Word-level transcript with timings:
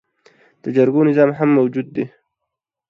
د 0.63 0.65
جرګو 0.75 1.01
نظام 1.09 1.29
هم 1.39 1.49
موجود 1.57 1.87
دی 1.95 2.05